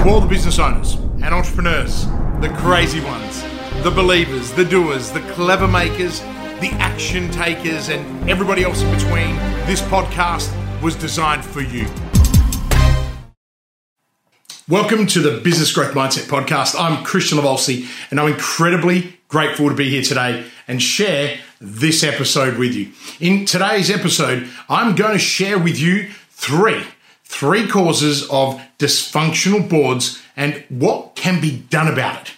[0.00, 2.06] To all the business owners and entrepreneurs,
[2.40, 3.42] the crazy ones,
[3.82, 6.20] the believers, the doers, the clever makers,
[6.60, 9.36] the action takers, and everybody else in between,
[9.66, 10.50] this podcast
[10.80, 11.86] was designed for you.
[14.70, 16.80] Welcome to the Business Growth Mindset Podcast.
[16.80, 22.56] I'm Christian Lavolsi, and I'm incredibly grateful to be here today and share this episode
[22.56, 22.90] with you.
[23.20, 26.84] In today's episode, I'm going to share with you three
[27.30, 32.34] three causes of dysfunctional boards and what can be done about it.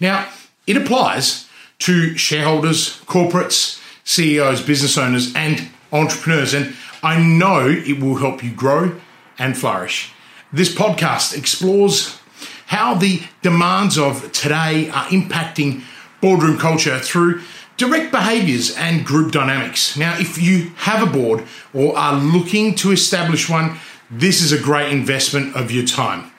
[0.00, 0.28] Now,
[0.68, 1.48] it applies
[1.80, 8.52] to shareholders, corporates, CEOs, business owners, and entrepreneurs, and I know it will help you
[8.52, 8.98] grow
[9.36, 10.12] and flourish.
[10.52, 12.16] This podcast explores
[12.66, 15.82] how the demands of today are impacting
[16.20, 17.42] boardroom culture through
[17.76, 19.96] direct behaviors and group dynamics.
[19.96, 23.76] Now, if you have a board or are looking to establish one,
[24.10, 26.30] this is a great investment of your time.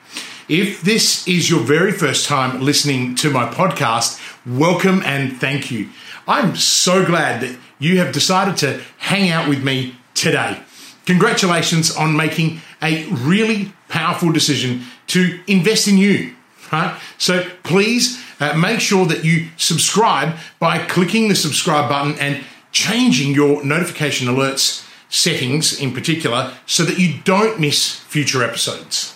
[0.48, 5.90] If this is your very first time listening to my podcast, welcome and thank you.
[6.26, 10.60] I'm so glad that you have decided to hang out with me today.
[11.04, 16.34] Congratulations on making a really powerful decision to invest in you.
[16.72, 16.98] Right?
[17.18, 23.34] So please uh, make sure that you subscribe by clicking the subscribe button and changing
[23.34, 29.14] your notification alerts settings in particular so that you don't miss future episodes.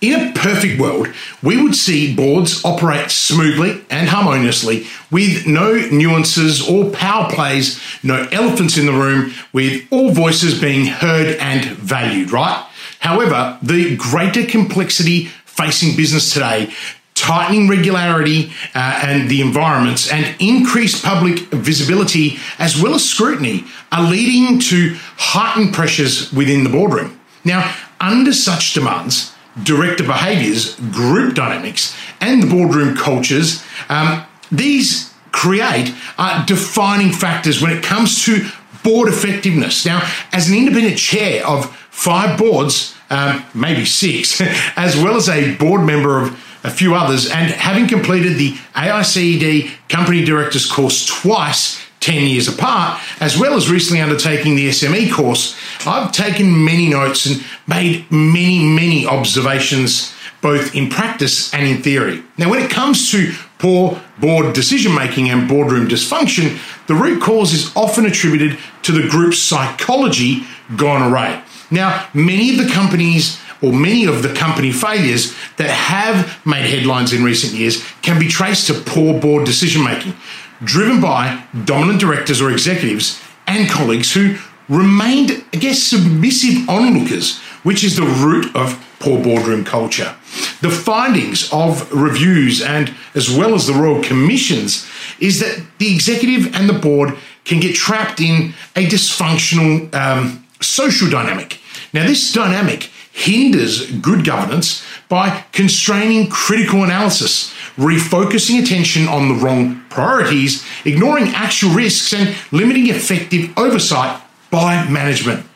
[0.00, 1.08] In a perfect world,
[1.42, 8.28] we would see boards operate smoothly and harmoniously with no nuances or power plays, no
[8.30, 12.66] elephants in the room, with all voices being heard and valued, right?
[13.00, 16.70] However, the greater complexity facing business today
[17.14, 23.64] tightening regularity uh, and the environments and increased public visibility as well as scrutiny
[23.94, 27.20] are leading to heightened pressures within the boardroom.
[27.44, 35.94] Now, under such demands, director behaviours, group dynamics, and the boardroom cultures, um, these create
[36.18, 38.48] uh, defining factors when it comes to
[38.82, 39.86] board effectiveness.
[39.86, 44.40] Now, as an independent chair of five boards, um, maybe six,
[44.76, 49.70] as well as a board member of a few others, and having completed the AICD
[49.88, 55.58] Company Directors course twice 10 years apart, as well as recently undertaking the SME course,
[55.86, 62.22] I've taken many notes and made many, many observations, both in practice and in theory.
[62.36, 67.54] Now, when it comes to poor board decision making and boardroom dysfunction, the root cause
[67.54, 70.44] is often attributed to the group's psychology
[70.76, 71.42] gone awry.
[71.70, 77.14] Now, many of the companies or many of the company failures that have made headlines
[77.14, 80.14] in recent years can be traced to poor board decision making,
[80.62, 84.36] driven by dominant directors or executives and colleagues who
[84.68, 90.14] remained, I guess, submissive onlookers, which is the root of poor boardroom culture.
[90.62, 94.88] The findings of reviews and as well as the Royal Commissions
[95.20, 101.10] is that the executive and the board can get trapped in a dysfunctional um, social
[101.10, 101.60] dynamic.
[101.92, 109.82] Now, this dynamic hinders good governance by constraining critical analysis, refocusing attention on the wrong
[109.90, 114.20] priorities, ignoring actual risks, and limiting effective oversight
[114.50, 115.46] by management.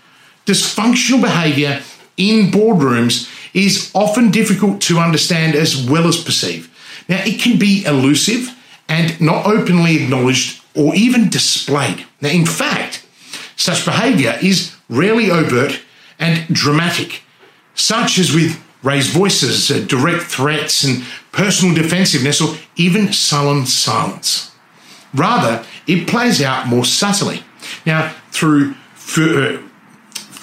[0.47, 1.83] Dysfunctional behavior
[2.17, 6.71] in boardrooms is often difficult to understand as well as perceive.
[7.09, 8.55] Now, it can be elusive
[8.89, 12.07] and not openly acknowledged or even displayed.
[12.21, 13.05] Now, in fact,
[13.57, 15.81] such behavior is rarely overt
[16.19, 17.23] and dramatic
[17.79, 24.55] such as with raised voices, uh, direct threats, and personal defensiveness, or even sullen silence.
[25.15, 27.43] Rather, it plays out more subtly.
[27.87, 28.75] Now, through
[29.17, 29.59] uh,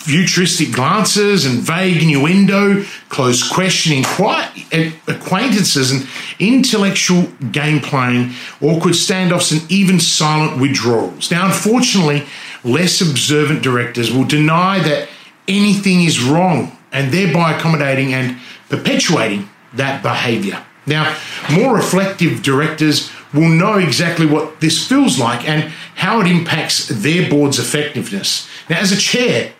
[0.05, 6.07] futuristic glances and vague innuendo, close questioning, quiet acquaintances, and
[6.39, 8.31] intellectual game playing,
[8.61, 11.31] awkward standoffs, and even silent withdrawals.
[11.31, 12.23] Now, unfortunately,
[12.63, 15.09] less observant directors will deny that
[15.47, 18.37] anything is wrong and thereby accommodating and
[18.69, 20.63] perpetuating that behavior.
[20.87, 21.15] Now,
[21.51, 27.29] more reflective directors will know exactly what this feels like and how it impacts their
[27.29, 28.47] board's effectiveness.
[28.69, 29.53] Now, as a chair,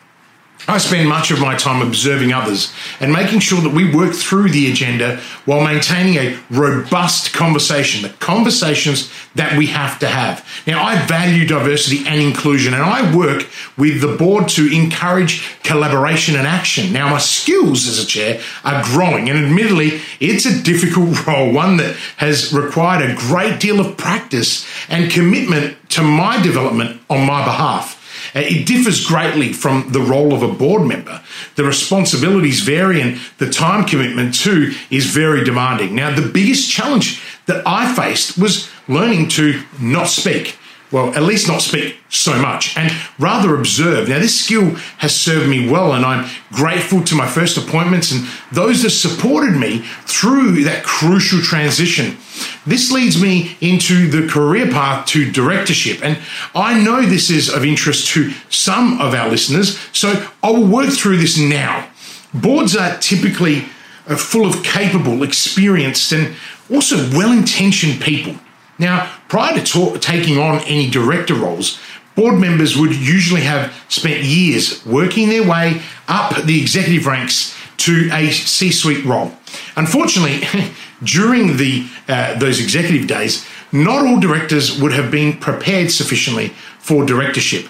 [0.67, 4.50] I spend much of my time observing others and making sure that we work through
[4.50, 10.44] the agenda while maintaining a robust conversation, the conversations that we have to have.
[10.65, 13.47] Now, I value diversity and inclusion, and I work
[13.77, 16.91] with the board to encourage collaboration and action.
[16.91, 21.77] Now, my skills as a chair are growing, and admittedly, it's a difficult role, one
[21.77, 27.45] that has required a great deal of practice and commitment to my development on my
[27.45, 27.94] behalf.
[28.35, 31.21] It differs greatly from the role of a board member.
[31.55, 35.95] The responsibilities vary and the time commitment too is very demanding.
[35.95, 40.57] Now, the biggest challenge that I faced was learning to not speak
[40.91, 44.07] well, at least not speak so much and rather observe.
[44.07, 48.27] Now, this skill has served me well, and I'm grateful to my first appointments and
[48.51, 52.17] those that supported me through that crucial transition.
[52.65, 56.19] This leads me into the career path to directorship, and
[56.53, 60.91] I know this is of interest to some of our listeners, so I will work
[60.91, 61.89] through this now.
[62.33, 63.65] Boards are typically
[64.07, 66.35] uh, full of capable, experienced, and
[66.71, 68.35] also well intentioned people.
[68.77, 71.77] Now, prior to talk, taking on any director roles,
[72.15, 78.09] board members would usually have spent years working their way up the executive ranks to
[78.13, 79.33] a C suite role.
[79.75, 80.39] Unfortunately,
[81.03, 87.03] during the, uh, those executive days, not all directors would have been prepared sufficiently for
[87.03, 87.67] directorship.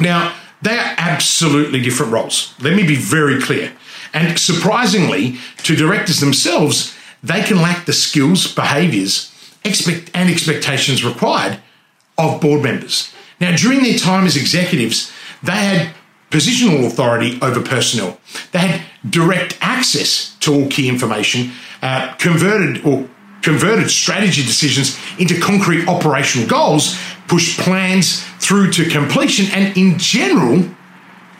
[0.00, 2.54] Now, they are absolutely different roles.
[2.58, 3.74] Let me be very clear.
[4.14, 9.30] And surprisingly, to directors themselves, they can lack the skills, behaviors,
[9.64, 11.60] expect and expectations required
[12.18, 13.12] of board members.
[13.40, 15.12] Now, during their time as executives,
[15.42, 15.94] they had
[16.30, 18.20] positional authority over personnel.
[18.52, 21.52] They had direct access to all key information,
[21.82, 23.08] uh, converted or
[23.42, 30.68] converted strategy decisions into concrete operational goals, pushed plans through to completion, and in general,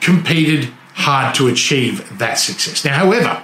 [0.00, 2.84] competed hard to achieve that success.
[2.84, 3.42] Now, however,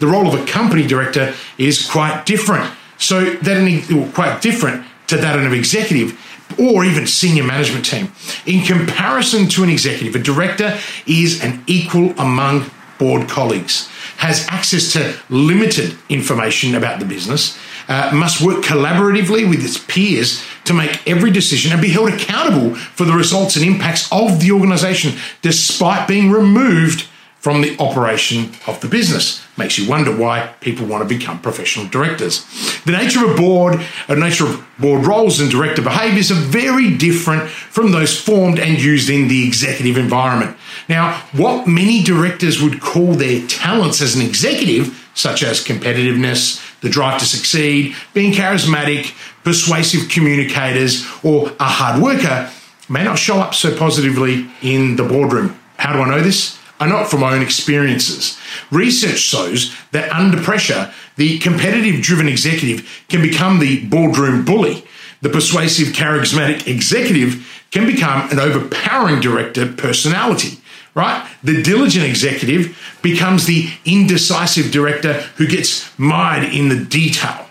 [0.00, 2.70] the role of a company director is quite different.
[2.98, 6.18] So that quite different to that of an executive
[6.58, 8.12] or even senior management team.
[8.46, 14.92] In comparison to an executive, a director is an equal among board colleagues, has access
[14.92, 17.56] to limited information about the business,
[17.86, 22.74] uh, must work collaboratively with its peers to make every decision and be held accountable
[22.74, 25.12] for the results and impacts of the organization,
[25.42, 27.06] despite being removed
[27.38, 29.46] from the operation of the business.
[29.58, 32.46] Makes you wonder why people want to become professional directors.
[32.84, 36.96] The nature of a board, the nature of board roles and director behaviors are very
[36.96, 40.56] different from those formed and used in the executive environment.
[40.88, 46.88] Now, what many directors would call their talents as an executive, such as competitiveness, the
[46.88, 49.12] drive to succeed, being charismatic,
[49.42, 52.48] persuasive communicators, or a hard worker,
[52.88, 55.58] may not show up so positively in the boardroom.
[55.78, 56.57] How do I know this?
[56.80, 58.38] Are not from my own experiences.
[58.70, 64.84] Research shows that under pressure, the competitive driven executive can become the boardroom bully.
[65.20, 70.58] The persuasive, charismatic executive can become an overpowering director personality,
[70.94, 71.28] right?
[71.42, 77.46] The diligent executive becomes the indecisive director who gets mired in the detail.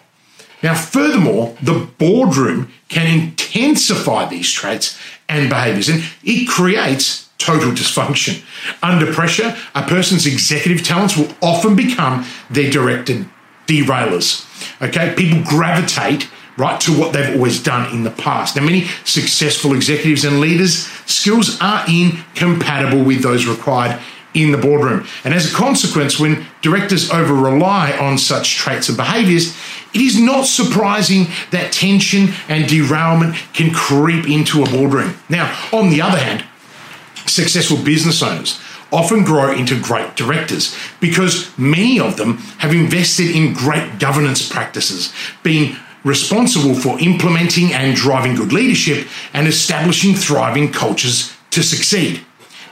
[0.64, 4.98] Now, furthermore, the boardroom can intensify these traits
[5.30, 8.44] and behaviors, and it creates total dysfunction.
[8.82, 13.30] Under pressure, a person's executive talents will often become their directed
[13.68, 14.46] derailers.
[14.82, 18.56] Okay, people gravitate right to what they've always done in the past.
[18.56, 24.00] Now, many successful executives and leaders' skills are incompatible with those required
[24.34, 25.06] in the boardroom.
[25.24, 29.56] And as a consequence, when directors over rely on such traits and behaviors,
[29.94, 35.16] it is not surprising that tension and derailment can creep into a boardroom.
[35.30, 36.44] Now, on the other hand,
[37.28, 38.60] successful business owners
[38.92, 45.14] often grow into great directors because many of them have invested in great governance practices,
[45.44, 52.22] being responsible for implementing and driving good leadership and establishing thriving cultures to succeed.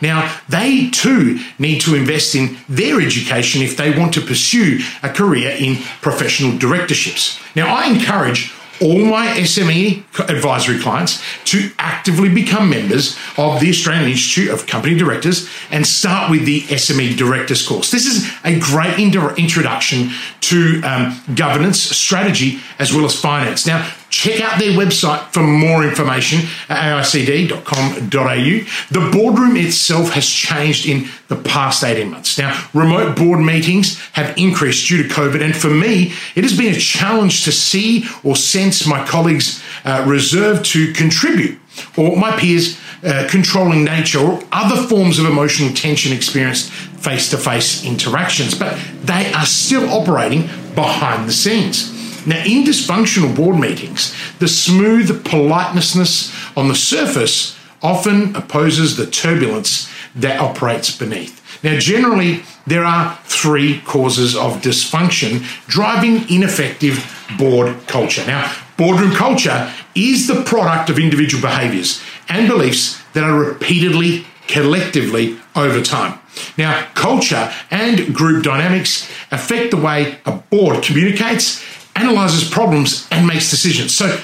[0.02, 5.10] Now, they too need to invest in their education if they want to pursue a
[5.10, 7.40] career in professional directorships.
[7.56, 14.10] Now, I encourage all my SME advisory clients to actively become members of the Australian
[14.10, 17.92] Institute of Company Directors and start with the SME Directors course.
[17.92, 23.66] This is a great introduction to um, governance, strategy, as well as finance.
[23.66, 28.10] Now, check out their website for more information at aicd.com.au.
[28.10, 32.38] The boardroom itself has changed in the past 18 months.
[32.38, 36.74] Now, remote board meetings have increased due to COVID, and for me, it has been
[36.74, 41.60] a challenge to see or sense my colleagues uh, reserved to contribute
[41.98, 47.38] or my peers uh, controlling nature or other forms of emotional tension experienced face to
[47.38, 50.44] face interactions, but they are still operating
[50.74, 51.95] behind the scenes.
[52.26, 59.90] Now, in dysfunctional board meetings, the smooth politeness on the surface often opposes the turbulence
[60.16, 61.42] that operates beneath.
[61.64, 68.26] Now, generally, there are three causes of dysfunction driving ineffective board culture.
[68.26, 75.38] Now, boardroom culture is the product of individual behaviors and beliefs that are repeatedly, collectively
[75.56, 76.20] over time.
[76.58, 81.64] Now, culture and group dynamics affect the way a board communicates,
[81.96, 83.96] analyzes problems, and makes decisions.
[83.96, 84.20] So,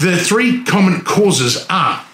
[0.00, 2.04] the three common causes are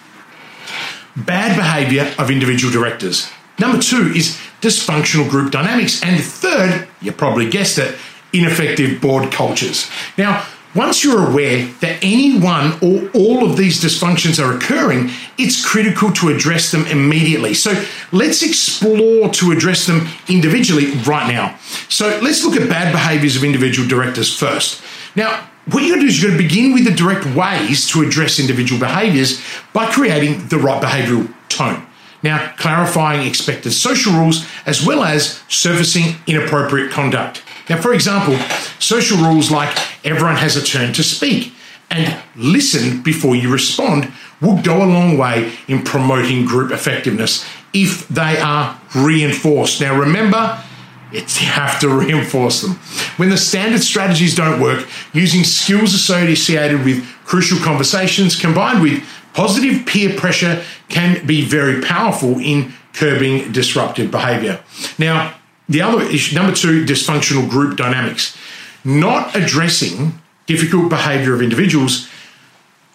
[1.15, 3.29] bad behavior of individual directors.
[3.57, 6.03] Number two is dysfunctional group dynamics.
[6.03, 7.95] And third, you probably guessed it,
[8.33, 9.89] ineffective board cultures.
[10.17, 15.65] Now, once you're aware that any one or all of these dysfunctions are occurring, it's
[15.65, 17.55] critical to address them immediately.
[17.55, 21.57] So let's explore to address them individually right now.
[21.89, 24.83] So let's look at bad behaviors of individual directors first.
[25.15, 27.87] Now, what you're going to do is you're going to begin with the direct ways
[27.89, 29.41] to address individual behaviors
[29.73, 31.85] by creating the right behavioral tone.
[32.21, 37.43] Now, clarifying expected social rules as well as surfacing inappropriate conduct.
[37.69, 38.35] Now, for example,
[38.79, 41.53] social rules like everyone has a turn to speak
[41.91, 44.11] and listen before you respond
[44.41, 49.81] will go a long way in promoting group effectiveness if they are reinforced.
[49.81, 50.63] Now, remember,
[51.11, 52.71] it's, you have to reinforce them.
[53.17, 59.85] When the standard strategies don't work, using skills associated with crucial conversations combined with positive
[59.85, 64.63] peer pressure can be very powerful in curbing disruptive behavior.
[64.97, 65.38] Now,
[65.69, 68.35] the other issue, number two, dysfunctional group dynamics.
[68.83, 72.09] Not addressing difficult behavior of individuals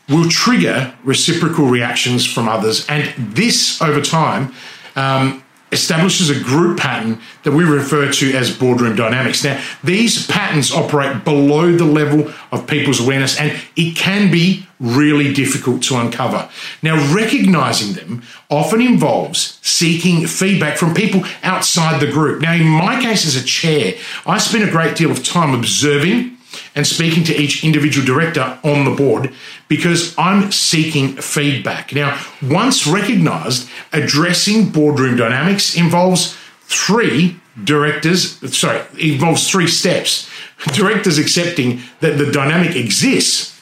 [0.09, 4.53] will trigger reciprocal reactions from others, and this over time
[4.97, 5.44] um,
[5.75, 9.45] establishes a group pattern that we refer to as boardroom dynamics.
[9.45, 15.33] Now, these patterns operate below the level of people's awareness, and it can be really
[15.33, 16.49] difficult to uncover.
[16.83, 22.41] Now, recognizing them often involves seeking feedback from people outside the group.
[22.41, 23.95] Now, in my case as a chair,
[24.27, 26.34] I spend a great deal of time observing
[26.75, 29.33] and speaking to each individual director on the board
[29.69, 31.95] because I'm seeking feedback.
[31.95, 40.29] Now, once recognized, addressing boardroom dynamics involves three directors, sorry, involves three steps.
[40.73, 43.61] Directors accepting that the dynamic exists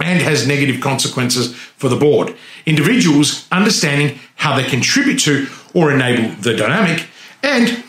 [0.00, 2.34] and has negative consequences for the board.
[2.66, 7.06] Individuals understanding how they contribute to or enable the dynamic,
[7.42, 7.84] and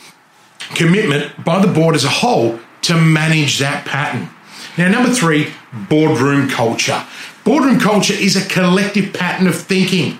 [0.75, 4.29] commitment by the board as a whole to manage that pattern.
[4.77, 5.53] Now, number three,
[5.89, 7.05] boardroom culture.
[7.43, 10.17] Boardroom culture is a collective pattern of thinking.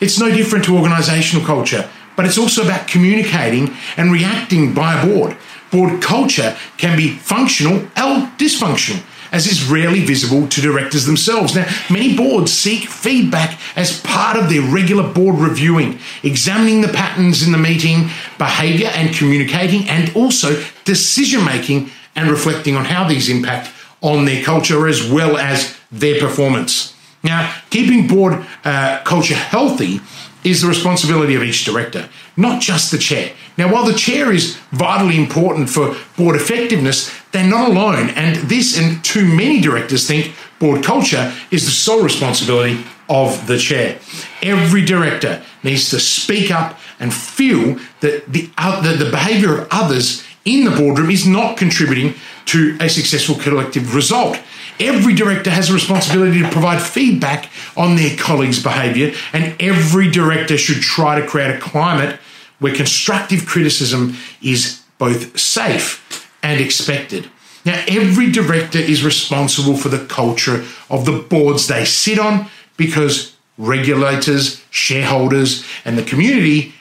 [0.00, 5.06] It's no different to organizational culture, but it's also about communicating and reacting by a
[5.06, 5.36] board.
[5.70, 11.54] Board culture can be functional or dysfunctional, as is rarely visible to directors themselves.
[11.54, 17.44] Now, many boards seek feedback as part of their regular board reviewing, examining the patterns
[17.44, 23.28] in the meeting, behavior and communicating, and also decision making and reflecting on how these
[23.28, 26.94] impact on their culture as well as their performance.
[27.22, 30.00] Now, keeping board uh, culture healthy
[30.44, 33.32] is the responsibility of each director, not just the chair.
[33.56, 38.10] Now, while the chair is vitally important for board effectiveness, they're not alone.
[38.10, 43.58] And this and too many directors think board culture is the sole responsibility of the
[43.58, 43.98] chair.
[44.42, 50.22] Every director needs to speak up and feel that the, the, the behavior of others
[50.44, 54.38] in the boardroom is not contributing to a successful collective result.
[54.78, 60.58] Every director has a responsibility to provide feedback on their colleagues' behaviour, and every director
[60.58, 62.20] should try to create a climate
[62.58, 67.30] where constructive criticism is both safe and expected.
[67.64, 73.34] Now, every director is responsible for the culture of the boards they sit on because
[73.56, 76.74] regulators, shareholders, and the community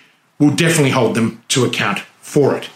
[0.44, 2.70] will definitely hold them to account for it.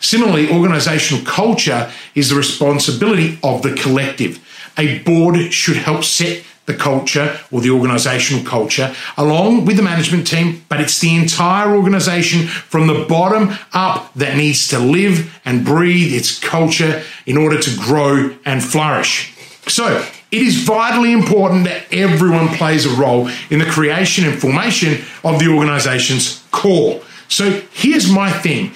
[0.00, 4.38] Similarly, organizational culture is the responsibility of the collective.
[4.76, 10.26] A board should help set the culture or the organizational culture along with the management
[10.26, 15.64] team, but it's the entire organization from the bottom up that needs to live and
[15.64, 19.34] breathe its culture in order to grow and flourish.
[19.68, 25.04] So, it is vitally important that everyone plays a role in the creation and formation
[25.22, 27.00] of the organization's core.
[27.28, 28.72] So, here's my thing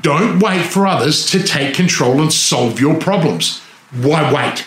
[0.00, 3.60] don't wait for others to take control and solve your problems.
[3.90, 4.66] Why wait?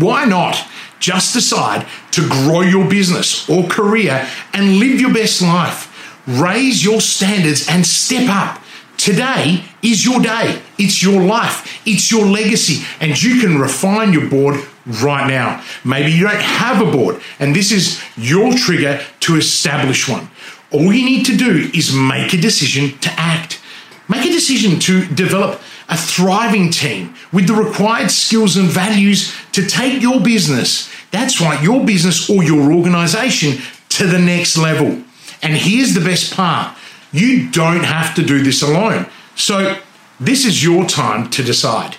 [0.00, 0.64] Why not
[1.00, 5.88] just decide to grow your business or career and live your best life?
[6.28, 8.62] Raise your standards and step up.
[8.96, 10.62] Today is your day.
[10.78, 11.80] It's your life.
[11.86, 12.86] It's your legacy.
[13.00, 15.64] And you can refine your board right now.
[15.84, 20.29] Maybe you don't have a board, and this is your trigger to establish one.
[20.72, 23.60] All you need to do is make a decision to act.
[24.08, 29.66] Make a decision to develop a thriving team with the required skills and values to
[29.66, 35.02] take your business, that's right, your business or your organization to the next level.
[35.42, 36.76] And here's the best part
[37.12, 39.06] you don't have to do this alone.
[39.34, 39.78] So,
[40.20, 41.96] this is your time to decide.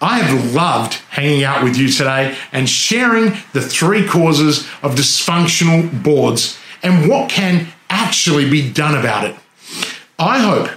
[0.00, 6.02] I have loved hanging out with you today and sharing the three causes of dysfunctional
[6.02, 9.34] boards and what can actually be done about it.
[10.18, 10.70] I hope,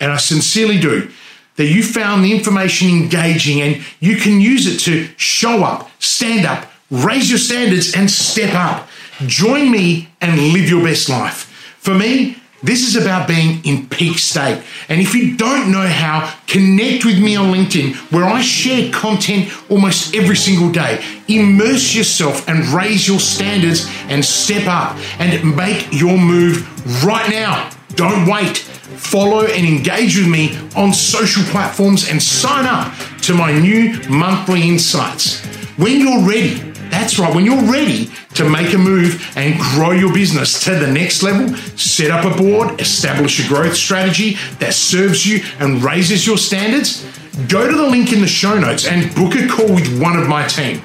[0.00, 1.10] and I sincerely do,
[1.56, 6.44] that you found the information engaging and you can use it to show up, stand
[6.44, 8.88] up, raise your standards, and step up.
[9.26, 11.44] Join me and live your best life.
[11.78, 14.62] For me, this is about being in peak state.
[14.88, 19.52] And if you don't know how, connect with me on LinkedIn where I share content
[19.70, 21.02] almost every single day.
[21.28, 26.64] Immerse yourself and raise your standards and step up and make your move
[27.04, 27.70] right now.
[27.94, 28.58] Don't wait.
[28.58, 32.92] Follow and engage with me on social platforms and sign up
[33.22, 35.44] to my new monthly insights.
[35.76, 37.34] When you're ready, that's right.
[37.34, 41.54] When you're ready to make a move and grow your business to the next level,
[41.76, 47.04] set up a board, establish a growth strategy that serves you and raises your standards,
[47.48, 50.28] go to the link in the show notes and book a call with one of
[50.28, 50.82] my team.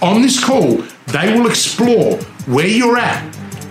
[0.00, 3.22] On this call, they will explore where you're at,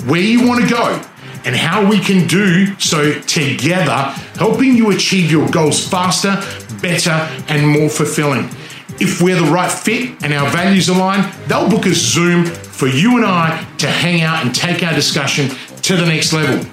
[0.06, 1.02] where you want to go,
[1.44, 6.42] and how we can do so together, helping you achieve your goals faster,
[6.82, 7.12] better,
[7.50, 8.50] and more fulfilling.
[9.02, 13.18] If we're the right fit and our values align, they'll book a Zoom for you
[13.18, 15.50] and I to hang out and take our discussion
[15.82, 16.64] to the next level.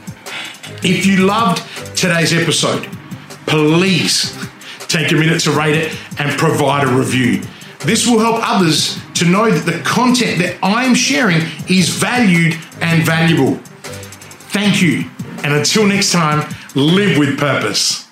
[0.82, 1.62] If you loved
[1.96, 2.86] today's episode,
[3.46, 4.36] please
[4.88, 7.40] take a minute to rate it and provide a review.
[7.86, 12.58] This will help others to know that the content that I am sharing is valued
[12.82, 13.54] and valuable.
[14.52, 15.08] Thank you.
[15.44, 18.07] And until next time, live with purpose.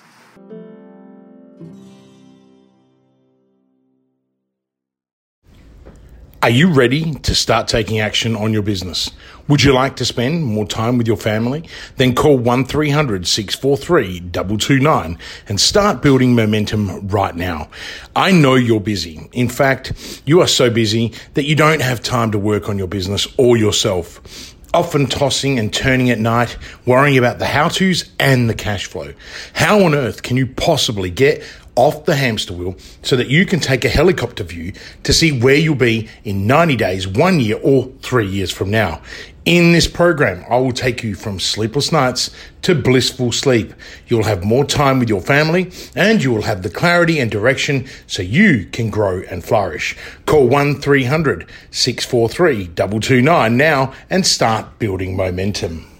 [6.46, 9.10] Are you ready to start taking action on your business?
[9.48, 11.68] Would you like to spend more time with your family?
[11.96, 17.68] Then call 1300 643 229 and start building momentum right now.
[18.14, 19.28] I know you're busy.
[19.32, 22.86] In fact, you are so busy that you don't have time to work on your
[22.86, 28.48] business or yourself often tossing and turning at night, worrying about the how to's and
[28.48, 29.14] the cash flow.
[29.54, 31.42] How on earth can you possibly get
[31.76, 34.72] off the hamster wheel so that you can take a helicopter view
[35.04, 39.00] to see where you'll be in 90 days, one year, or three years from now.
[39.44, 42.30] In this program, I will take you from sleepless nights
[42.62, 43.74] to blissful sleep.
[44.08, 47.86] You'll have more time with your family and you will have the clarity and direction
[48.08, 49.96] so you can grow and flourish.
[50.26, 55.95] Call 1 300 643 229 now and start building momentum.